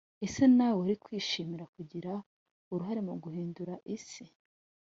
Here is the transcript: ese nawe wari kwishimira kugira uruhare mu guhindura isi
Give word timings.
ese 0.25 0.43
nawe 0.57 0.73
wari 0.81 0.95
kwishimira 1.03 1.65
kugira 1.75 2.11
uruhare 2.71 3.01
mu 3.07 3.13
guhindura 3.23 3.73
isi 3.95 4.23